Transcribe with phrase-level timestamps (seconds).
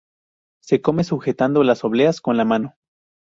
[0.63, 2.73] Se come sujetando las obleas con la mano.